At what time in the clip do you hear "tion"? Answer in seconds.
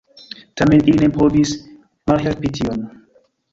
2.59-2.83